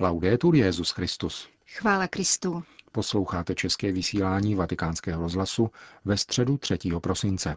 Laudetur 0.00 0.54
Jezus 0.54 0.90
Christus. 0.90 1.48
Chvála 1.66 2.08
Kristu. 2.08 2.62
Posloucháte 2.92 3.54
české 3.54 3.92
vysílání 3.92 4.54
Vatikánského 4.54 5.22
rozhlasu 5.22 5.70
ve 6.04 6.16
středu 6.16 6.58
3. 6.58 6.78
prosince. 7.02 7.56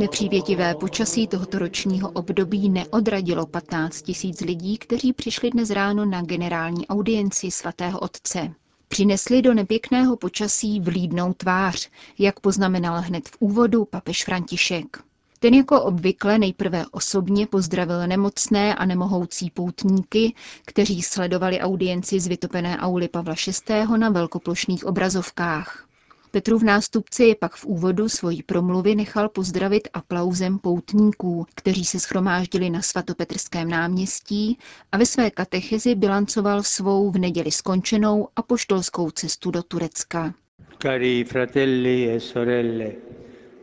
Nepřívětivé 0.00 0.74
počasí 0.74 1.26
tohoto 1.26 1.58
ročního 1.58 2.10
období 2.10 2.68
neodradilo 2.68 3.46
15 3.46 4.02
tisíc 4.02 4.40
lidí, 4.40 4.78
kteří 4.78 5.12
přišli 5.12 5.50
dnes 5.50 5.70
ráno 5.70 6.04
na 6.04 6.22
generální 6.22 6.86
audienci 6.86 7.50
svatého 7.50 7.98
otce. 7.98 8.54
Přinesli 8.88 9.42
do 9.42 9.54
nepěkného 9.54 10.16
počasí 10.16 10.80
vlídnou 10.80 11.32
tvář, 11.32 11.90
jak 12.18 12.40
poznamenal 12.40 13.00
hned 13.00 13.28
v 13.28 13.36
úvodu 13.40 13.84
papež 13.84 14.24
František. 14.24 15.02
Ten 15.40 15.54
jako 15.54 15.82
obvykle 15.82 16.38
nejprve 16.38 16.84
osobně 16.90 17.46
pozdravil 17.46 18.06
nemocné 18.06 18.74
a 18.74 18.84
nemohoucí 18.84 19.50
poutníky, 19.50 20.34
kteří 20.64 21.02
sledovali 21.02 21.60
audienci 21.60 22.20
z 22.20 22.26
vytopené 22.26 22.78
auly 22.78 23.08
Pavla 23.08 23.34
VI. 23.68 23.98
na 23.98 24.10
velkoplošných 24.10 24.84
obrazovkách. 24.84 25.89
Petrův 26.32 26.62
nástupce 26.62 27.24
je 27.24 27.34
pak 27.34 27.54
v 27.56 27.64
úvodu 27.64 28.08
svojí 28.08 28.42
promluvy 28.42 28.94
nechal 28.94 29.28
pozdravit 29.28 29.88
aplauzem 29.92 30.58
poutníků, 30.58 31.46
kteří 31.54 31.84
se 31.84 32.00
schromáždili 32.00 32.70
na 32.70 32.82
svatopetrském 32.82 33.68
náměstí 33.68 34.58
a 34.92 34.98
ve 34.98 35.06
své 35.06 35.30
katechezi 35.30 35.94
bilancoval 35.94 36.62
svou 36.62 37.10
v 37.10 37.18
neděli 37.18 37.50
skončenou 37.50 38.28
apoštolskou 38.36 39.10
cestu 39.10 39.50
do 39.50 39.62
Turecka. 39.62 40.34
Cari 40.82 41.24
fratelli 41.24 42.10
e 42.10 42.20
sorelle, 42.20 42.92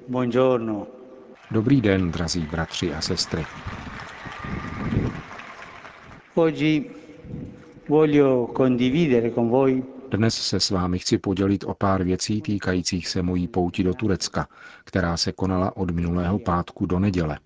buongiorno. 0.07 0.87
Dobrý 1.51 1.81
den, 1.81 2.11
drazí 2.11 2.39
bratři 2.39 2.93
a 2.93 3.01
sestry. 3.01 3.45
Oggi 6.35 6.89
voglio 7.89 8.47
condividere 8.57 9.31
con 9.31 9.49
voi 9.49 9.83
dnes 10.11 10.35
se 10.35 10.59
s 10.59 10.69
vámi 10.69 10.99
chci 10.99 11.17
podělit 11.17 11.63
o 11.63 11.73
pár 11.73 12.03
věcí 12.03 12.41
týkajících 12.41 13.07
se 13.07 13.21
mojí 13.21 13.47
pouti 13.47 13.83
do 13.83 13.93
Turecka, 13.93 14.47
která 14.83 15.17
se 15.17 15.31
konala 15.31 15.77
od 15.77 15.91
minulého 15.91 16.39
pátku 16.39 16.85
do 16.85 16.99
neděle. 16.99 17.39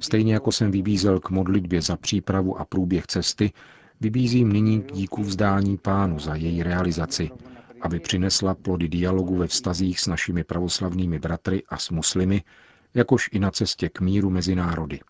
Stejně 0.00 0.34
jako 0.34 0.52
jsem 0.52 0.70
vybízel 0.70 1.20
k 1.20 1.30
modlitbě 1.30 1.82
za 1.82 1.96
přípravu 1.96 2.60
a 2.60 2.64
průběh 2.64 3.06
cesty, 3.06 3.52
vybízím 4.00 4.52
nyní 4.52 4.82
k 4.82 4.92
díku 4.92 5.22
vzdání 5.22 5.76
pánu 5.76 6.18
za 6.18 6.34
její 6.34 6.62
realizaci, 6.62 7.30
aby 7.80 8.00
přinesla 8.00 8.54
plody 8.54 8.88
dialogu 8.88 9.36
ve 9.36 9.46
vztazích 9.46 10.00
s 10.00 10.06
našimi 10.06 10.44
pravoslavnými 10.44 11.18
bratry 11.18 11.62
a 11.68 11.78
s 11.78 11.90
muslimy, 11.90 12.42
jakož 12.94 13.30
i 13.32 13.38
na 13.38 13.50
cestě 13.50 13.88
k 13.88 14.00
míru 14.00 14.30
mezi 14.30 14.54
národy. 14.54 15.00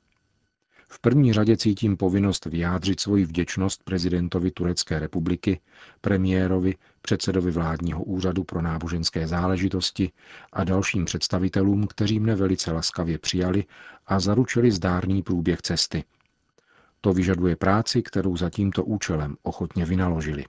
V 0.95 1.01
první 1.01 1.33
řadě 1.33 1.57
cítím 1.57 1.97
povinnost 1.97 2.47
vyjádřit 2.47 3.01
svoji 3.01 3.25
vděčnost 3.25 3.83
prezidentovi 3.85 4.51
Turecké 4.51 4.99
republiky, 4.99 5.61
premiérovi, 6.01 6.75
předsedovi 7.03 7.51
vládního 7.51 8.05
úřadu 8.05 8.45
pro 8.45 8.63
náboženské 8.63 9.27
záležitosti 9.27 10.13
a 10.53 10.65
dalším 10.65 11.05
představitelům, 11.05 11.87
kteří 11.87 12.21
mne 12.21 12.35
velice 12.35 12.73
laskavě 12.73 13.19
přijali 13.19 13.65
a 14.07 14.21
zaručili 14.21 14.71
zdárný 14.71 15.23
průběh 15.23 15.63
cesty. 15.63 16.05
To 17.01 17.13
vyžaduje 17.13 17.57
práci, 17.57 18.03
kterou 18.03 18.37
za 18.37 18.51
tímto 18.51 18.85
účelem 18.85 19.37
ochotně 19.43 19.85
vynaložili. 19.85 20.45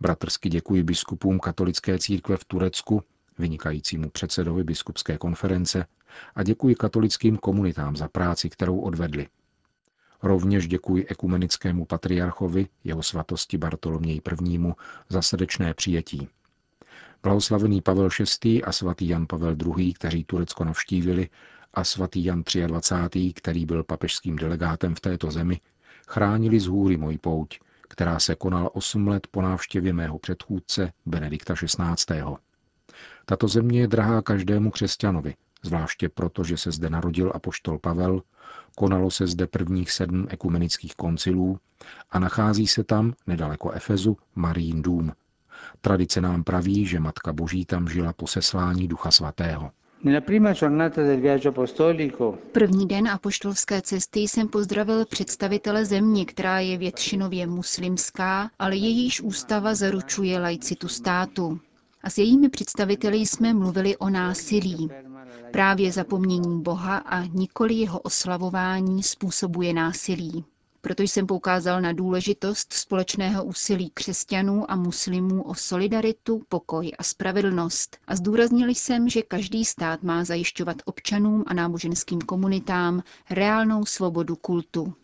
Bratrsky 0.00 0.48
děkuji 0.48 0.82
biskupům 0.82 1.38
katolické 1.38 1.98
církve 1.98 2.36
v 2.36 2.44
Turecku, 2.44 3.02
vynikajícímu 3.38 4.10
předsedovi 4.10 4.64
biskupské 4.64 5.18
konference 5.18 5.86
a 6.34 6.42
děkuji 6.42 6.74
katolickým 6.74 7.36
komunitám 7.36 7.96
za 7.96 8.08
práci, 8.08 8.50
kterou 8.50 8.78
odvedli. 8.78 9.26
Rovněž 10.22 10.68
děkuji 10.68 11.06
ekumenickému 11.06 11.84
patriarchovi, 11.84 12.66
jeho 12.84 13.02
svatosti 13.02 13.58
Bartoloměji 13.58 14.20
I. 14.42 14.58
za 15.08 15.22
srdečné 15.22 15.74
přijetí. 15.74 16.28
Blahoslavený 17.22 17.82
Pavel 17.82 18.08
VI. 18.44 18.62
a 18.62 18.72
svatý 18.72 19.08
Jan 19.08 19.26
Pavel 19.26 19.56
II., 19.78 19.92
kteří 19.92 20.24
Turecko 20.24 20.64
navštívili, 20.64 21.28
a 21.74 21.84
svatý 21.84 22.24
Jan 22.24 22.42
23., 22.66 23.32
který 23.32 23.66
byl 23.66 23.84
papežským 23.84 24.36
delegátem 24.36 24.94
v 24.94 25.00
této 25.00 25.30
zemi, 25.30 25.60
chránili 26.08 26.60
z 26.60 26.66
hůry 26.66 26.96
moji 26.96 27.18
pouť, 27.18 27.58
která 27.88 28.20
se 28.20 28.34
konala 28.34 28.74
osm 28.74 29.08
let 29.08 29.26
po 29.30 29.42
návštěvě 29.42 29.92
mého 29.92 30.18
předchůdce 30.18 30.92
Benedikta 31.06 31.54
XVI. 31.54 32.22
Tato 33.24 33.48
země 33.48 33.80
je 33.80 33.88
drahá 33.88 34.22
každému 34.22 34.70
křesťanovi, 34.70 35.34
zvláště 35.66 36.08
proto, 36.08 36.44
že 36.44 36.56
se 36.56 36.72
zde 36.72 36.90
narodil 36.90 37.32
apoštol 37.34 37.78
Pavel, 37.78 38.22
konalo 38.76 39.10
se 39.10 39.26
zde 39.26 39.46
prvních 39.46 39.90
sedm 39.90 40.26
ekumenických 40.30 40.94
koncilů 40.94 41.58
a 42.10 42.18
nachází 42.18 42.66
se 42.66 42.84
tam, 42.84 43.12
nedaleko 43.26 43.70
Efezu, 43.70 44.16
Marín 44.34 44.82
dům. 44.82 45.12
Tradice 45.80 46.20
nám 46.20 46.44
praví, 46.44 46.86
že 46.86 47.00
Matka 47.00 47.32
Boží 47.32 47.64
tam 47.64 47.88
žila 47.88 48.12
po 48.12 48.26
seslání 48.26 48.88
Ducha 48.88 49.10
Svatého. 49.10 49.70
První 52.52 52.86
den 52.88 53.08
apoštolské 53.08 53.82
cesty 53.82 54.20
jsem 54.20 54.48
pozdravil 54.48 55.04
představitele 55.04 55.84
země, 55.84 56.24
která 56.26 56.60
je 56.60 56.78
většinově 56.78 57.46
muslimská, 57.46 58.50
ale 58.58 58.76
jejíž 58.76 59.20
ústava 59.20 59.74
zaručuje 59.74 60.38
laicitu 60.38 60.88
státu. 60.88 61.60
A 62.02 62.10
s 62.10 62.18
jejími 62.18 62.48
představiteli 62.48 63.16
jsme 63.16 63.54
mluvili 63.54 63.96
o 63.96 64.10
násilí. 64.10 64.88
Právě 65.52 65.92
zapomnění 65.92 66.62
Boha 66.62 66.96
a 66.96 67.24
nikoli 67.24 67.74
jeho 67.74 68.00
oslavování 68.00 69.02
způsobuje 69.02 69.72
násilí. 69.72 70.44
Proto 70.80 71.02
jsem 71.02 71.26
poukázal 71.26 71.80
na 71.80 71.92
důležitost 71.92 72.72
společného 72.72 73.44
úsilí 73.44 73.90
křesťanů 73.94 74.70
a 74.70 74.76
muslimů 74.76 75.42
o 75.42 75.54
solidaritu, 75.54 76.42
pokoj 76.48 76.92
a 76.98 77.02
spravedlnost. 77.02 77.96
A 78.06 78.16
zdůraznil 78.16 78.68
jsem, 78.68 79.08
že 79.08 79.22
každý 79.22 79.64
stát 79.64 80.02
má 80.02 80.24
zajišťovat 80.24 80.76
občanům 80.84 81.44
a 81.46 81.54
náboženským 81.54 82.20
komunitám 82.20 83.02
reálnou 83.30 83.84
svobodu 83.84 84.36
kultu. 84.36 84.94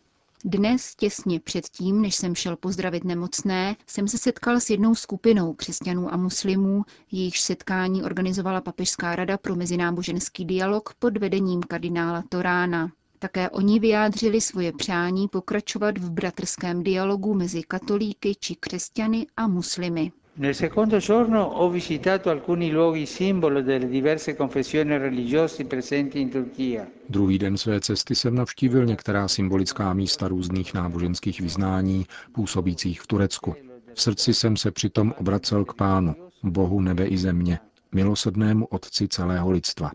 Dnes, 0.44 0.94
těsně 0.96 1.40
předtím, 1.40 2.02
než 2.02 2.14
jsem 2.14 2.34
šel 2.34 2.56
pozdravit 2.56 3.04
nemocné, 3.04 3.76
jsem 3.86 4.08
se 4.08 4.18
setkal 4.18 4.60
s 4.60 4.70
jednou 4.70 4.94
skupinou 4.94 5.54
křesťanů 5.54 6.14
a 6.14 6.16
muslimů, 6.16 6.84
jejichž 7.12 7.40
setkání 7.40 8.02
organizovala 8.02 8.60
Papežská 8.60 9.16
rada 9.16 9.38
pro 9.38 9.56
mezináboženský 9.56 10.44
dialog 10.44 10.94
pod 10.98 11.16
vedením 11.18 11.62
kardinála 11.62 12.24
Torána. 12.28 12.92
Také 13.18 13.50
oni 13.50 13.80
vyjádřili 13.80 14.40
svoje 14.40 14.72
přání 14.72 15.28
pokračovat 15.28 15.98
v 15.98 16.10
bratrském 16.10 16.82
dialogu 16.82 17.34
mezi 17.34 17.62
katolíky 17.62 18.34
či 18.40 18.56
křesťany 18.56 19.26
a 19.36 19.48
muslimy. 19.48 20.12
Nel 20.34 20.54
secondo 20.54 20.98
giorno 20.98 21.42
ho 21.42 21.68
visitato 21.68 22.30
alcuni 22.30 22.70
luoghi 22.70 23.04
simbolo 23.04 23.60
delle 23.60 23.86
diverse 23.86 24.34
confessioni 24.34 24.96
religiose 24.96 25.66
presenti 25.66 26.20
in 26.20 26.30
Turchia. 26.30 26.86
Druhý 27.08 27.38
den 27.38 27.56
své 27.56 27.80
cesty 27.80 28.14
jsem 28.14 28.34
navštívil 28.34 28.84
některá 28.84 29.28
symbolická 29.28 29.94
místa 29.94 30.28
různých 30.28 30.74
náboženských 30.74 31.40
vyznání 31.40 32.06
působících 32.32 33.00
v 33.00 33.06
Turecku. 33.06 33.54
V 33.94 34.02
srdci 34.02 34.34
jsem 34.34 34.56
se 34.56 34.70
přitom 34.70 35.14
obracel 35.18 35.64
k 35.64 35.74
pánu, 35.74 36.14
Bohu 36.42 36.80
nebe 36.80 37.06
i 37.06 37.18
země, 37.18 37.58
milosrdnému 37.94 38.66
otci 38.66 39.08
celého 39.08 39.50
lidstva. 39.50 39.90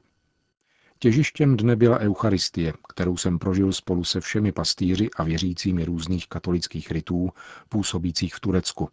Těžištěm 0.99 1.57
dne 1.57 1.75
byla 1.75 1.99
Eucharistie, 1.99 2.73
kterou 2.89 3.17
jsem 3.17 3.39
prožil 3.39 3.73
spolu 3.73 4.03
se 4.03 4.21
všemi 4.21 4.51
pastýři 4.51 5.09
a 5.17 5.23
věřícími 5.23 5.85
různých 5.85 6.27
katolických 6.27 6.91
rytů 6.91 7.29
působících 7.69 8.35
v 8.35 8.39
Turecku, 8.39 8.89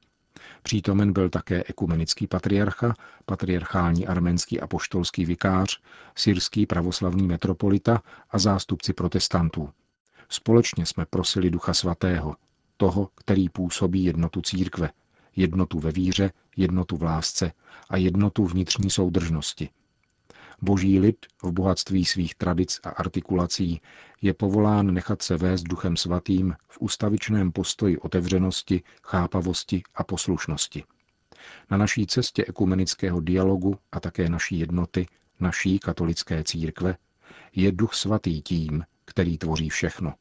Přítomen 0.67 1.13
byl 1.13 1.31
také 1.31 1.65
ekumenický 1.69 2.27
patriarcha, 2.27 2.95
patriarchální 3.27 4.07
arménský 4.07 4.61
apoštolský 4.61 5.25
vikář, 5.25 5.81
syrský 6.17 6.67
pravoslavný 6.67 7.27
metropolita 7.27 8.03
a 8.31 8.39
zástupci 8.39 8.93
protestantů. 8.93 9.71
Společně 10.29 10.87
jsme 10.87 11.07
prosili 11.07 11.51
Ducha 11.51 11.75
Svatého, 11.75 12.37
toho, 12.77 13.09
který 13.15 13.49
působí 13.49 14.05
jednotu 14.05 14.43
církve, 14.43 14.91
jednotu 15.37 15.79
ve 15.81 15.93
víře, 15.93 16.33
jednotu 16.57 16.97
v 16.97 17.03
lásce 17.03 17.53
a 17.89 17.97
jednotu 17.97 18.47
vnitřní 18.47 18.91
soudržnosti– 18.91 19.69
Boží 20.63 21.01
lid 21.01 21.27
v 21.43 21.53
bohatství 21.53 22.05
svých 22.05 22.35
tradic 22.35 22.81
a 22.85 22.89
artikulací 22.89 23.81
je 24.23 24.35
povolán 24.35 24.95
nechat 24.95 25.23
se 25.23 25.37
vést 25.37 25.63
duchem 25.63 25.97
svatým 25.97 26.55
v 26.69 26.81
ustavičném 26.81 27.53
postoji 27.53 27.99
otevřenosti, 27.99 28.83
chápavosti 29.03 29.83
a 29.95 30.05
poslušnosti. 30.05 30.85
Na 31.71 31.77
naší 31.77 32.07
cestě 32.07 32.45
ekumenického 32.49 33.21
dialogu 33.21 33.79
a 33.93 34.01
také 34.01 34.29
naší 34.29 34.59
jednoty, 34.59 35.07
naší 35.41 35.79
katolické 35.79 36.45
církve, 36.45 36.97
je 37.55 37.73
duch 37.73 37.95
svatý 37.95 38.43
tím, 38.43 38.85
který 39.05 39.39
tvoří 39.39 39.69
všechno. 39.69 40.15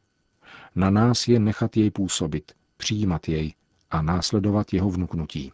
Na 0.76 0.90
nás 0.90 1.28
je 1.28 1.40
nechat 1.40 1.78
jej 1.78 1.92
působit, 1.92 2.52
přijímat 2.78 3.30
jej 3.30 3.54
a 3.92 4.02
následovat 4.02 4.74
jeho 4.74 4.90
vnuknutí. 4.90 5.52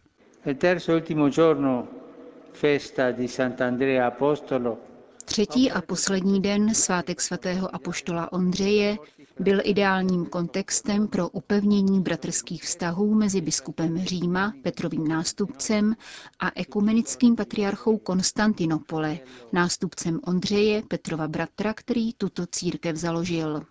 Třetí 5.24 5.70
a 5.70 5.80
poslední 5.82 6.42
den, 6.42 6.74
svátek 6.74 7.20
svatého 7.20 7.74
apoštola 7.74 8.32
Ondřeje, 8.32 8.96
byl 9.40 9.60
ideálním 9.64 10.26
kontextem 10.26 11.08
pro 11.08 11.28
upevnění 11.28 12.00
bratrských 12.00 12.62
vztahů 12.64 13.14
mezi 13.14 13.40
biskupem 13.40 13.98
Říma, 13.98 14.52
Petrovým 14.62 15.08
nástupcem, 15.08 15.96
a 16.40 16.50
ekumenickým 16.60 17.36
patriarchou 17.36 17.98
Konstantinopole, 17.98 19.18
nástupcem 19.52 20.20
Ondřeje, 20.26 20.82
Petrova 20.88 21.28
bratra, 21.28 21.74
který 21.74 22.12
tuto 22.14 22.46
církev 22.46 22.96
založil. 22.96 23.62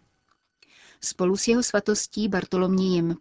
Spolu 1.04 1.38
s 1.38 1.48
jeho 1.48 1.64
svatostí 1.64 2.28
Bartolomějem 2.28 3.16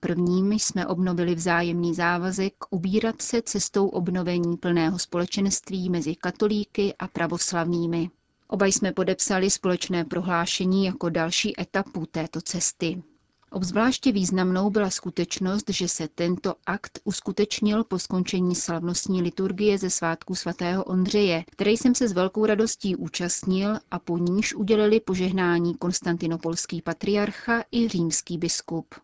I. 0.51 0.59
jsme 0.59 0.87
obnovili 0.87 1.35
vzájemný 1.35 1.95
závazek 1.95 2.55
ubírat 2.71 3.23
se 3.23 3.43
cestou 3.43 3.89
obnovení 3.89 4.57
plného 4.57 4.99
společenství 4.99 5.91
mezi 5.91 6.15
katolíky 6.17 6.95
a 6.99 7.09
pravoslavnými. 7.09 8.11
Oba 8.49 8.67
jsme 8.67 8.93
podepsali 8.93 9.51
společné 9.51 10.05
prohlášení 10.05 10.85
jako 10.85 11.09
další 11.09 11.61
etapu 11.61 12.07
této 12.07 12.41
cesty. 12.41 13.03
Obzvláště 13.51 14.13
významnou 14.13 14.71
byla 14.71 14.91
skutečnost, 14.91 15.71
že 15.71 15.89
se 15.89 16.09
tento 16.09 16.55
akt 16.67 16.99
uskutečnil 17.05 17.85
po 17.85 17.99
skončení 17.99 18.55
slavnostní 18.55 19.23
liturgie 19.23 19.79
ze 19.79 19.91
svátku 19.91 20.35
svatého 20.35 20.85
Ondřeje, 20.85 21.45
které 21.51 21.71
jsem 21.71 21.95
se 21.95 22.09
s 22.09 22.13
velkou 22.13 22.47
radostí 22.47 22.97
účastnil 22.97 23.79
a 23.91 23.99
po 23.99 24.19
níž 24.19 24.55
udělili 24.55 25.01
požehnání 25.01 25.75
konstantinopolský 25.75 26.83
patriarcha 26.83 27.65
i 27.73 27.89
římský 27.89 28.39
biskup. 28.39 28.95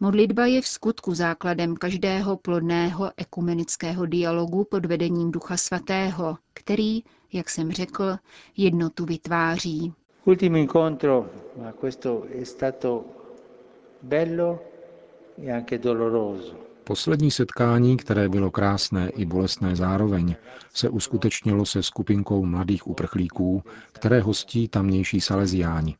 Modlitba 0.00 0.46
je 0.46 0.62
v 0.62 0.66
skutku 0.66 1.14
základem 1.14 1.76
každého 1.76 2.36
plodného 2.36 3.12
ekumenického 3.16 4.06
dialogu 4.06 4.64
pod 4.64 4.86
vedením 4.86 5.30
Ducha 5.30 5.56
Svatého, 5.56 6.38
který, 6.54 7.04
jak 7.32 7.50
jsem 7.50 7.72
řekl, 7.72 8.16
jednotu 8.56 9.04
vytváří. 9.04 9.92
Ultimo 10.24 10.58
incontro, 10.58 11.30
ma 11.56 11.72
questo 11.72 12.24
è 12.24 12.44
stato 12.44 13.04
bello 14.00 14.62
e 15.36 15.50
anche 15.50 15.78
doloroso. 15.78 16.68
Poslední 16.84 17.30
setkání, 17.30 17.96
které 17.96 18.28
bylo 18.28 18.50
krásné 18.50 19.08
i 19.08 19.24
bolestné 19.24 19.76
zároveň, 19.76 20.36
se 20.74 20.88
uskutečnilo 20.88 21.66
se 21.66 21.82
skupinkou 21.82 22.44
mladých 22.44 22.86
uprchlíků, 22.86 23.62
které 23.92 24.20
hostí 24.20 24.68
tamnější 24.68 25.20
Salesiáni. 25.20 25.96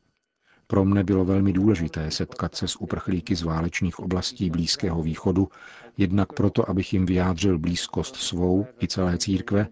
Pro 0.67 0.85
mne 0.85 1.03
bylo 1.03 1.25
velmi 1.25 1.53
důležité 1.53 2.11
setkat 2.11 2.55
se 2.55 2.67
s 2.67 2.75
uprchlíky 2.75 3.35
z 3.35 3.41
válečných 3.41 3.99
oblastí 3.99 4.49
Blízkého 4.49 5.01
východu, 5.01 5.49
jednak 5.97 6.33
proto, 6.33 6.69
abych 6.69 6.93
jim 6.93 7.05
vyjádřil 7.05 7.59
blízkost 7.59 8.15
svou 8.15 8.65
i 8.81 8.87
celé 8.87 9.17
církve, 9.17 9.67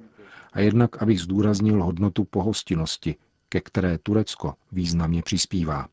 a 0.53 0.59
jednak 0.59 1.01
abych 1.01 1.21
zdůraznil 1.21 1.83
hodnotu 1.83 2.23
pohostinnosti, 2.23 3.15
ke 3.49 3.61
které 3.61 3.97
Turecko 3.97 4.53
významně 4.71 5.21
přispívá. 5.21 5.87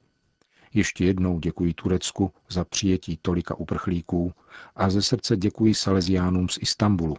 Ještě 0.74 1.04
jednou 1.04 1.38
děkuji 1.38 1.74
Turecku 1.74 2.32
za 2.48 2.64
přijetí 2.64 3.18
tolika 3.22 3.54
uprchlíků 3.54 4.32
a 4.76 4.90
ze 4.90 5.02
srdce 5.02 5.36
děkuji 5.36 5.74
Salesiánům 5.74 6.48
z 6.48 6.58
Istanbulu. 6.60 7.16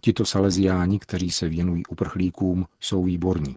Tito 0.00 0.24
Salesiáni, 0.24 0.98
kteří 0.98 1.30
se 1.30 1.48
věnují 1.48 1.86
uprchlíkům, 1.86 2.66
jsou 2.80 3.04
výborní. 3.04 3.56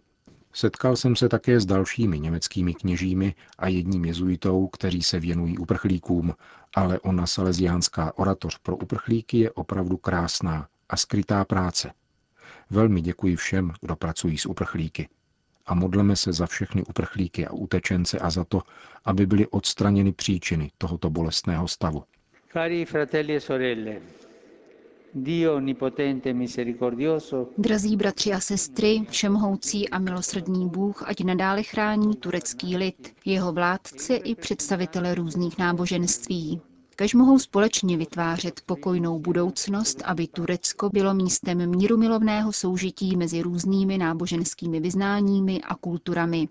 Setkal 0.54 0.96
jsem 0.96 1.16
se 1.16 1.30
také 1.30 1.60
s 1.60 1.66
dalšími 1.66 2.20
německými 2.20 2.74
kněžími 2.74 3.36
a 3.58 3.68
jedním 3.68 4.06
jezuitou, 4.06 4.68
kteří 4.68 5.02
se 5.04 5.20
věnují 5.20 5.58
uprchlíkům, 5.58 6.34
ale 6.76 7.00
ona 7.00 7.28
salesiánská 7.28 8.18
oratoř 8.18 8.58
pro 8.58 8.76
uprchlíky 8.76 9.38
je 9.38 9.52
opravdu 9.52 9.98
krásná 9.98 10.68
a 10.90 10.98
skrytá 10.98 11.46
práce. 11.46 11.92
Velmi 12.70 13.02
děkuji 13.02 13.36
všem, 13.36 13.74
kdo 13.82 13.96
pracují 13.96 14.38
s 14.38 14.46
uprchlíky. 14.46 15.10
A 15.66 15.74
modleme 15.76 16.16
se 16.16 16.34
za 16.34 16.46
všechny 16.46 16.84
uprchlíky 16.84 17.46
a 17.48 17.54
utečence 17.54 18.20
a 18.20 18.30
za 18.30 18.44
to, 18.44 18.62
aby 19.06 19.26
byly 19.26 19.48
odstraněny 19.48 20.12
příčiny 20.12 20.72
tohoto 20.78 21.10
bolestného 21.10 21.68
stavu. 21.68 22.04
Cari 22.54 22.86
fratelli 22.86 23.36
e 23.36 23.40
sorelle, 23.40 23.96
Dio 25.16 25.56
onnipotente 25.56 26.30
e 26.30 26.34
misericordioso, 26.34 27.48
Drazí 27.58 27.96
bratři 27.98 28.34
a 28.34 28.40
sestry, 28.40 29.06
všemohoucí 29.10 29.90
a 29.90 30.00
milosrdný 30.00 30.70
Bůh, 30.70 31.04
ať 31.08 31.24
nadále 31.24 31.64
chrání 31.64 32.16
turecký 32.16 32.78
lid, 32.78 33.16
jeho 33.26 33.52
vládce 33.54 34.16
i 34.16 34.36
představitele 34.36 35.16
různých 35.16 35.58
náboženství. 35.58 36.62
Kaž 36.96 37.14
mohou 37.14 37.40
společně 37.40 37.98
vytvářet 37.98 38.62
pokojnou 38.66 39.20
budoucnost, 39.20 40.02
aby 40.06 40.28
Turecko 40.28 40.90
bylo 40.90 41.14
místem 41.14 41.70
mírumilovného 41.70 42.52
soužití 42.52 43.18
mezi 43.18 43.42
různými 43.42 43.98
náboženskými 43.98 44.80
vyznáními 44.80 45.62
a 45.62 45.76
kulturami. 45.76 46.48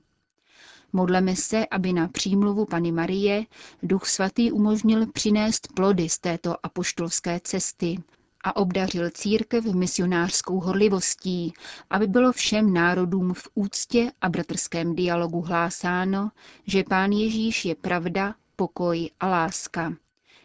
Modleme 0.92 1.36
se, 1.36 1.66
aby 1.66 1.92
na 1.92 2.08
přímluvu 2.08 2.64
Pany 2.64 2.92
Marie 2.92 3.46
Duch 3.82 4.06
Svatý 4.06 4.52
umožnil 4.52 5.06
přinést 5.06 5.68
plody 5.74 6.08
z 6.08 6.18
této 6.18 6.66
apoštolské 6.66 7.40
cesty 7.44 8.02
a 8.44 8.56
obdařil 8.56 9.10
církev 9.10 9.64
misionářskou 9.64 10.60
horlivostí, 10.60 11.52
aby 11.90 12.06
bylo 12.06 12.32
všem 12.32 12.72
národům 12.72 13.34
v 13.34 13.48
úctě 13.54 14.12
a 14.20 14.28
bratrském 14.28 14.94
dialogu 14.94 15.40
hlásáno, 15.40 16.30
že 16.66 16.84
Pán 16.88 17.12
Ježíš 17.12 17.64
je 17.64 17.74
pravda, 17.74 18.34
pokoj 18.56 19.10
a 19.20 19.28
láska. 19.28 19.92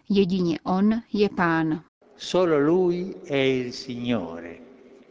Jedině 0.09 0.59
On 0.63 1.01
je 1.13 1.29
Pán. 1.29 1.81
solo 2.17 2.59
Lui 2.59 3.13
è 3.25 3.35
il 3.35 3.73
Signore. 3.73 4.55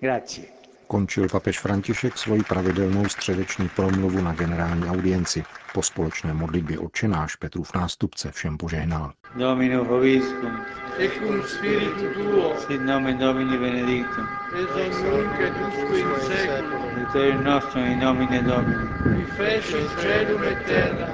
Grazie. 0.00 0.44
Končil 0.86 1.28
papež 1.28 1.58
František 1.58 2.18
svoji 2.18 2.42
pravidelnou 2.42 3.08
středeční 3.08 3.68
promluvu 3.68 4.20
na 4.20 4.32
generální 4.32 4.86
audienci. 4.88 5.44
Po 5.74 5.82
společné 5.82 6.34
modlitbě 6.34 6.78
odčenáš 6.78 7.36
Petrův 7.36 7.74
nástupce 7.74 8.30
všem 8.30 8.58
požehnal. 8.58 9.12
Domino 9.36 9.84
Vobiscum, 9.84 10.60
et 10.98 11.12
cum 11.12 11.42
spiritu 11.42 12.14
tuo, 12.14 12.54
sit 12.68 12.80
nomen 12.80 13.18
Domini 13.18 13.58
benedictum, 13.58 14.26
et 14.60 15.02
nunc 15.02 15.40
et 15.40 15.52
usque 15.68 15.98
in 15.98 16.20
seculum, 16.20 16.82
Aiutorium 16.96 17.44
nostrum 17.44 17.84
in 17.84 17.98
nomine 17.98 18.42
Domini, 18.42 18.88
qui 19.02 19.24
feci 19.36 19.76
celum 20.00 20.42
et 20.42 20.66
terra, 20.66 21.08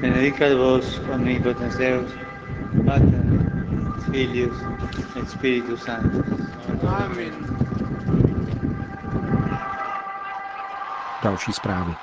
benedicat 0.00 0.52
vos 0.56 1.00
omnipotens 1.12 1.76
Deus, 1.76 2.25
Spiritus 5.28 5.82
Sanctus. 5.84 6.26
Amen. 6.88 7.56
Další 11.22 11.52
zprávy. 11.52 11.94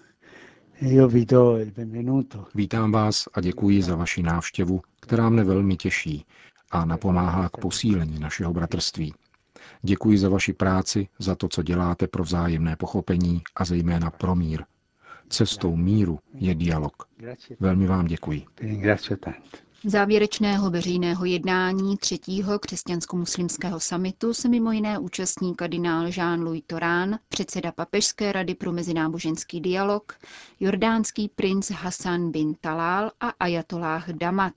Vítám 2.54 2.92
vás 2.92 3.28
a 3.34 3.40
děkuji 3.40 3.82
za 3.82 3.96
vaši 3.96 4.22
návštěvu, 4.22 4.80
která 5.00 5.28
mne 5.30 5.44
velmi 5.44 5.76
těší 5.76 6.24
a 6.70 6.84
napomáhá 6.84 7.48
k 7.48 7.56
posílení 7.56 8.18
našeho 8.20 8.52
bratrství. 8.52 9.14
Děkuji 9.82 10.18
za 10.18 10.28
vaši 10.28 10.52
práci, 10.52 11.08
za 11.18 11.34
to, 11.34 11.48
co 11.48 11.62
děláte 11.62 12.06
pro 12.06 12.22
vzájemné 12.22 12.76
pochopení 12.76 13.42
a 13.56 13.64
zejména 13.64 14.10
pro 14.10 14.34
mír. 14.36 14.64
Cestou 15.28 15.76
míru 15.76 16.18
je 16.34 16.54
dialog. 16.54 16.92
Velmi 17.60 17.86
vám 17.86 18.06
děkuji. 18.06 18.44
Závěrečného 19.84 20.70
veřejného 20.70 21.24
jednání 21.24 21.96
třetího 21.96 22.58
křesťansko-muslimského 22.58 23.80
samitu 23.80 24.34
se 24.34 24.48
mimo 24.48 24.72
jiné 24.72 24.98
účastní 24.98 25.54
kardinál 25.54 26.06
Jean-Louis 26.06 26.62
Torán, 26.66 27.18
předseda 27.28 27.72
Papežské 27.72 28.32
rady 28.32 28.54
pro 28.54 28.72
mezináboženský 28.72 29.60
dialog, 29.60 30.18
jordánský 30.60 31.28
princ 31.28 31.70
Hassan 31.70 32.30
bin 32.30 32.54
Talal 32.60 33.10
a 33.20 33.28
ajatolláh 33.28 34.08
Damat, 34.08 34.54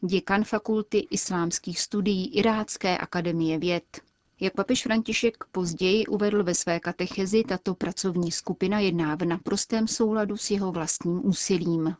děkan 0.00 0.44
fakulty 0.44 0.98
islámských 1.10 1.80
studií 1.80 2.36
Irácké 2.36 2.98
akademie 2.98 3.58
věd. 3.58 4.00
Jak 4.40 4.54
papež 4.54 4.82
František 4.82 5.44
později 5.52 6.06
uvedl 6.06 6.44
ve 6.44 6.54
své 6.54 6.80
katechezi, 6.80 7.44
tato 7.44 7.74
pracovní 7.74 8.32
skupina 8.32 8.80
jedná 8.80 9.14
v 9.14 9.24
naprostém 9.24 9.88
souladu 9.88 10.36
s 10.36 10.50
jeho 10.50 10.72
vlastním 10.72 11.26
úsilím. 11.26 11.96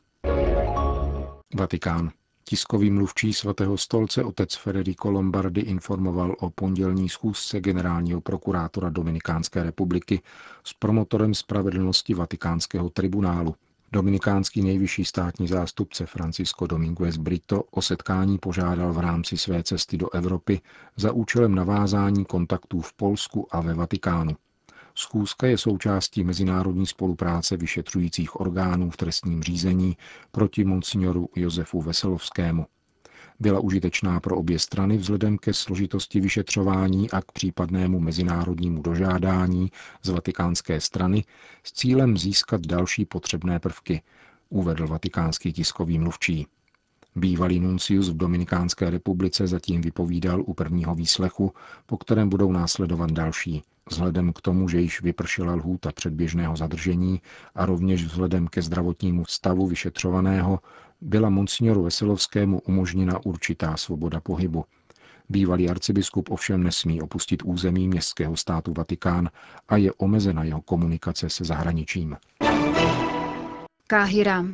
Vatikán. 1.54 2.10
Tiskový 2.44 2.90
mluvčí 2.90 3.32
svatého 3.32 3.76
stolce 3.78 4.24
otec 4.24 4.54
Federico 4.54 5.10
Lombardi 5.10 5.60
informoval 5.60 6.36
o 6.40 6.50
pondělní 6.50 7.08
schůzce 7.08 7.60
generálního 7.60 8.20
prokurátora 8.20 8.90
Dominikánské 8.90 9.62
republiky 9.62 10.22
s 10.64 10.72
promotorem 10.72 11.34
spravedlnosti 11.34 12.14
vatikánského 12.14 12.90
tribunálu, 12.90 13.54
Dominikánský 13.92 14.62
nejvyšší 14.62 15.04
státní 15.04 15.48
zástupce 15.48 16.06
Francisco 16.06 16.66
Dominguez 16.66 17.16
Brito 17.16 17.62
o 17.62 17.82
setkání 17.82 18.38
požádal 18.38 18.92
v 18.92 18.98
rámci 18.98 19.36
své 19.36 19.62
cesty 19.62 19.96
do 19.96 20.14
Evropy 20.14 20.60
za 20.96 21.12
účelem 21.12 21.54
navázání 21.54 22.24
kontaktů 22.24 22.80
v 22.80 22.92
Polsku 22.92 23.48
a 23.50 23.60
ve 23.60 23.74
Vatikánu. 23.74 24.36
Schůzka 24.94 25.46
je 25.46 25.58
součástí 25.58 26.24
mezinárodní 26.24 26.86
spolupráce 26.86 27.56
vyšetřujících 27.56 28.40
orgánů 28.40 28.90
v 28.90 28.96
trestním 28.96 29.42
řízení 29.42 29.96
proti 30.30 30.64
monsignoru 30.64 31.28
Josefu 31.36 31.82
Veselovskému. 31.82 32.66
Byla 33.40 33.60
užitečná 33.60 34.20
pro 34.20 34.36
obě 34.36 34.58
strany 34.58 34.96
vzhledem 34.96 35.38
ke 35.38 35.54
složitosti 35.54 36.20
vyšetřování 36.20 37.10
a 37.10 37.20
k 37.20 37.32
případnému 37.32 38.00
mezinárodnímu 38.00 38.82
dožádání 38.82 39.72
z 40.02 40.08
vatikánské 40.08 40.80
strany 40.80 41.24
s 41.62 41.72
cílem 41.72 42.18
získat 42.18 42.60
další 42.60 43.04
potřebné 43.04 43.60
prvky, 43.60 44.02
uvedl 44.48 44.86
vatikánský 44.86 45.52
tiskový 45.52 45.98
mluvčí. 45.98 46.46
Bývalý 47.16 47.60
nuncius 47.60 48.08
v 48.08 48.16
Dominikánské 48.16 48.90
republice 48.90 49.46
zatím 49.46 49.80
vypovídal 49.80 50.42
u 50.46 50.54
prvního 50.54 50.94
výslechu, 50.94 51.52
po 51.86 51.96
kterém 51.96 52.28
budou 52.28 52.52
následovat 52.52 53.10
další. 53.10 53.62
Vzhledem 53.90 54.32
k 54.32 54.40
tomu, 54.40 54.68
že 54.68 54.80
již 54.80 55.02
vypršela 55.02 55.54
lhůta 55.54 55.92
předběžného 55.92 56.56
zadržení 56.56 57.22
a 57.54 57.66
rovněž 57.66 58.04
vzhledem 58.04 58.48
ke 58.48 58.62
zdravotnímu 58.62 59.24
stavu 59.24 59.66
vyšetřovaného, 59.66 60.60
byla 61.00 61.30
monsignoru 61.30 61.82
Veselovskému 61.82 62.60
umožněna 62.60 63.24
určitá 63.24 63.76
svoboda 63.76 64.20
pohybu. 64.20 64.64
Bývalý 65.28 65.70
arcibiskup 65.70 66.30
ovšem 66.30 66.62
nesmí 66.62 67.02
opustit 67.02 67.42
území 67.44 67.88
městského 67.88 68.36
státu 68.36 68.72
Vatikán 68.76 69.30
a 69.68 69.76
je 69.76 69.92
omezena 69.92 70.44
jeho 70.44 70.60
komunikace 70.60 71.30
se 71.30 71.44
zahraničím. 71.44 72.16
Káhira. 73.86 74.46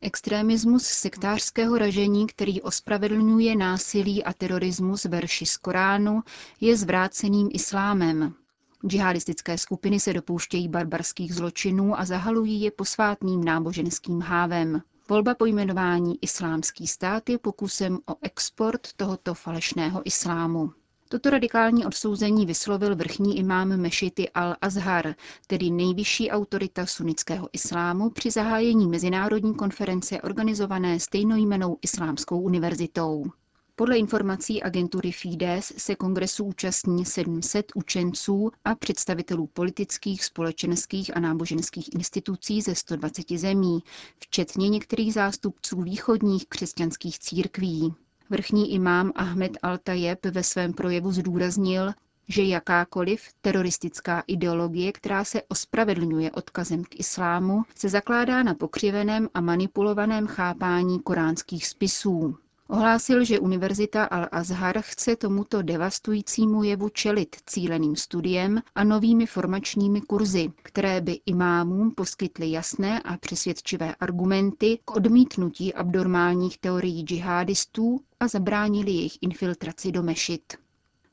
Extremismus 0.00 0.84
sektářského 0.84 1.78
ražení, 1.78 2.26
který 2.26 2.62
ospravedlňuje 2.62 3.56
násilí 3.56 4.24
a 4.24 4.32
terorismus 4.32 5.04
verši 5.04 5.46
z 5.46 5.56
Koránu, 5.56 6.22
je 6.60 6.76
zvráceným 6.76 7.48
islámem. 7.52 8.34
Džihadistické 8.86 9.58
skupiny 9.58 10.00
se 10.00 10.12
dopouštějí 10.12 10.68
barbarských 10.68 11.34
zločinů 11.34 11.98
a 12.00 12.04
zahalují 12.04 12.60
je 12.60 12.70
posvátným 12.70 13.44
náboženským 13.44 14.20
hávem. 14.20 14.82
Volba 15.08 15.34
pojmenování 15.34 16.18
Islámský 16.22 16.86
stát 16.86 17.28
je 17.28 17.38
pokusem 17.38 17.98
o 18.08 18.14
export 18.22 18.92
tohoto 18.96 19.34
falešného 19.34 20.02
islámu. 20.04 20.72
Toto 21.08 21.30
radikální 21.30 21.86
odsouzení 21.86 22.46
vyslovil 22.46 22.96
vrchní 22.96 23.38
imám 23.38 23.76
mešity 23.76 24.28
Al-Azhar, 24.34 25.14
tedy 25.46 25.70
nejvyšší 25.70 26.30
autorita 26.30 26.86
sunnického 26.86 27.48
islámu 27.52 28.10
při 28.10 28.30
zahájení 28.30 28.86
mezinárodní 28.86 29.54
konference 29.54 30.22
organizované 30.22 31.00
stejnojmenou 31.00 31.78
Islámskou 31.82 32.40
univerzitou. 32.40 33.24
Podle 33.76 33.98
informací 33.98 34.62
agentury 34.62 35.12
Fides 35.12 35.72
se 35.76 35.94
kongresu 35.94 36.44
účastní 36.44 37.04
700 37.04 37.72
učenců 37.74 38.50
a 38.64 38.74
představitelů 38.74 39.46
politických, 39.46 40.24
společenských 40.24 41.16
a 41.16 41.20
náboženských 41.20 41.94
institucí 41.94 42.60
ze 42.62 42.74
120 42.74 43.30
zemí, 43.30 43.82
včetně 44.18 44.68
některých 44.68 45.14
zástupců 45.14 45.82
východních 45.82 46.46
křesťanských 46.46 47.18
církví. 47.18 47.94
Vrchní 48.30 48.72
imám 48.72 49.12
Ahmed 49.14 49.52
Al-Tayeb 49.62 50.30
ve 50.30 50.42
svém 50.42 50.72
projevu 50.72 51.12
zdůraznil, 51.12 51.92
že 52.28 52.42
jakákoliv 52.42 53.22
teroristická 53.40 54.22
ideologie, 54.26 54.92
která 54.92 55.24
se 55.24 55.42
ospravedlňuje 55.48 56.30
odkazem 56.30 56.84
k 56.84 57.00
islámu, 57.00 57.62
se 57.74 57.88
zakládá 57.88 58.42
na 58.42 58.54
pokřiveném 58.54 59.28
a 59.34 59.40
manipulovaném 59.40 60.26
chápání 60.26 61.00
koránských 61.00 61.66
spisů. 61.66 62.36
Ohlásil, 62.68 63.24
že 63.24 63.38
Univerzita 63.40 64.04
Al-Azhar 64.04 64.80
chce 64.80 65.16
tomuto 65.16 65.62
devastujícímu 65.62 66.62
jevu 66.62 66.88
čelit 66.88 67.36
cíleným 67.46 67.96
studiem 67.96 68.62
a 68.74 68.84
novými 68.84 69.26
formačními 69.26 70.00
kurzy, 70.00 70.52
které 70.62 71.00
by 71.00 71.20
imámům 71.26 71.90
poskytly 71.90 72.50
jasné 72.50 73.00
a 73.00 73.16
přesvědčivé 73.16 73.94
argumenty 73.94 74.78
k 74.84 74.90
odmítnutí 74.90 75.74
abnormálních 75.74 76.58
teorií 76.58 77.02
džihadistů 77.02 78.00
a 78.20 78.28
zabránili 78.28 78.90
jejich 78.90 79.18
infiltraci 79.20 79.92
do 79.92 80.02
mešit. 80.02 80.52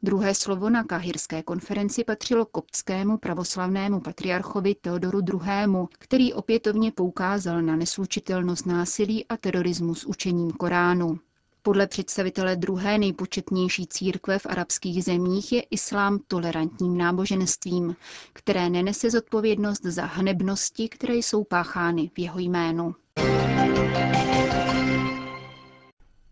Druhé 0.03 0.35
slovo 0.35 0.69
na 0.69 0.83
kahirské 0.83 1.43
konferenci 1.43 2.03
patřilo 2.03 2.45
koptskému 2.45 3.17
pravoslavnému 3.17 3.99
patriarchovi 3.99 4.75
Teodoru 4.75 5.19
II., 5.19 5.87
který 5.99 6.33
opětovně 6.33 6.91
poukázal 6.91 7.61
na 7.61 7.75
neslučitelnost 7.75 8.65
násilí 8.65 9.25
a 9.27 9.37
terorismu 9.37 9.95
s 9.95 10.05
učením 10.05 10.51
Koránu. 10.51 11.19
Podle 11.63 11.87
představitele 11.87 12.55
druhé 12.55 12.97
nejpočetnější 12.97 13.87
církve 13.87 14.39
v 14.39 14.45
arabských 14.45 15.03
zemích 15.03 15.51
je 15.51 15.61
islám 15.61 16.19
tolerantním 16.27 16.97
náboženstvím, 16.97 17.95
které 18.33 18.69
nenese 18.69 19.09
zodpovědnost 19.09 19.83
za 19.83 20.05
hanebnosti, 20.05 20.89
které 20.89 21.13
jsou 21.15 21.43
páchány 21.43 22.11
v 22.15 22.19
jeho 22.19 22.39
jménu. 22.39 22.95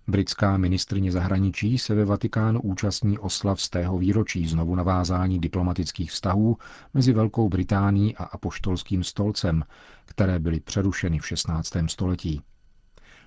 Britská 0.08 0.58
ministrně 0.58 1.12
zahraničí 1.12 1.78
se 1.78 1.96
ve 1.96 2.06
Vatikánu 2.06 2.62
účastní 2.62 3.20
oslav 3.20 3.62
z 3.62 3.70
tého 3.70 3.98
výročí 3.98 4.48
znovu 4.48 4.76
navázání 4.76 5.40
diplomatických 5.40 6.12
vztahů 6.12 6.58
mezi 6.94 7.14
Velkou 7.14 7.50
Británií 7.50 8.16
a 8.16 8.24
apoštolským 8.24 9.04
stolcem, 9.04 9.64
které 10.06 10.40
byly 10.40 10.60
přerušeny 10.60 11.20
v 11.20 11.28
16. 11.28 11.74
století. 11.88 12.42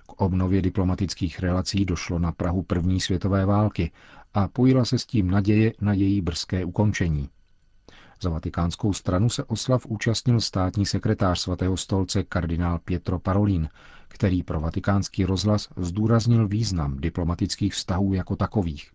K 0.07 0.21
obnově 0.21 0.61
diplomatických 0.61 1.39
relací 1.39 1.85
došlo 1.85 2.19
na 2.19 2.31
Prahu 2.31 2.63
první 2.63 3.01
světové 3.01 3.45
války 3.45 3.91
a 4.33 4.47
pojila 4.47 4.85
se 4.85 4.99
s 4.99 5.05
tím 5.05 5.31
naděje 5.31 5.73
na 5.81 5.93
její 5.93 6.21
brzké 6.21 6.65
ukončení. 6.65 7.29
Za 8.23 8.29
vatikánskou 8.29 8.93
stranu 8.93 9.29
se 9.29 9.43
oslav 9.43 9.85
účastnil 9.85 10.41
státní 10.41 10.85
sekretář 10.85 11.39
svatého 11.39 11.77
stolce 11.77 12.23
kardinál 12.23 12.79
Pietro 12.79 13.19
Parolin, 13.19 13.69
který 14.07 14.43
pro 14.43 14.59
vatikánský 14.59 15.25
rozhlas 15.25 15.69
zdůraznil 15.77 16.47
význam 16.47 16.97
diplomatických 16.97 17.73
vztahů 17.73 18.13
jako 18.13 18.35
takových. 18.35 18.89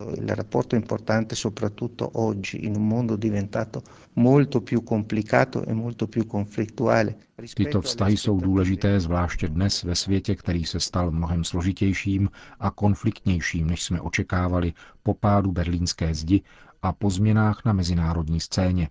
E 7.41 7.55
Tyto 7.55 7.81
vztahy 7.81 8.17
jsou 8.17 8.39
důležité 8.39 8.99
zvláště 8.99 9.49
dnes 9.49 9.83
ve 9.83 9.95
světě, 9.95 10.35
který 10.35 10.65
se 10.65 10.79
stal 10.79 11.11
mnohem 11.11 11.43
složitějším 11.43 12.29
a 12.59 12.71
konfliktnějším, 12.71 13.67
než 13.67 13.83
jsme 13.83 14.01
očekávali 14.01 14.73
po 15.03 15.13
pádu 15.13 15.51
berlínské 15.51 16.13
zdi 16.13 16.41
a 16.81 16.93
po 16.93 17.09
změnách 17.09 17.61
na 17.65 17.73
mezinárodní 17.73 18.39
scéně. 18.39 18.89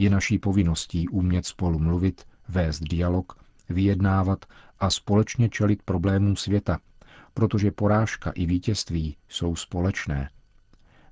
Je 0.00 0.10
naší 0.10 0.38
povinností 0.38 1.08
umět 1.08 1.46
spolu 1.46 1.78
mluvit, 1.78 2.24
vést 2.48 2.80
dialog, 2.80 3.32
vyjednávat 3.68 4.44
a 4.78 4.90
společně 4.90 5.48
čelit 5.48 5.82
problémům 5.82 6.36
světa, 6.36 6.78
protože 7.34 7.70
porážka 7.70 8.30
i 8.30 8.46
vítězství 8.46 9.16
jsou 9.28 9.56
společné. 9.56 10.30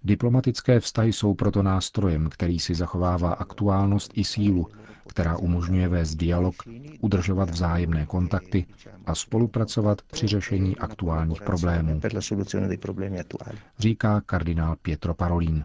Diplomatické 0.05 0.81
vztahy 0.81 1.13
jsou 1.13 1.35
proto 1.35 1.63
nástrojem, 1.63 2.29
který 2.29 2.59
si 2.59 2.75
zachovává 2.75 3.33
aktuálnost 3.33 4.13
i 4.15 4.25
sílu, 4.25 4.67
která 5.09 5.37
umožňuje 5.37 5.89
vést 5.89 6.15
dialog, 6.15 6.55
udržovat 7.01 7.51
vzájemné 7.51 8.07
kontakty 8.07 8.67
a 9.07 9.15
spolupracovat 9.15 10.03
při 10.03 10.27
řešení 10.27 10.77
aktuálních 10.77 11.43
problémů, 11.43 12.01
říká 13.79 14.21
kardinál 14.21 14.77
Pietro 14.83 15.15
Parolin. 15.15 15.65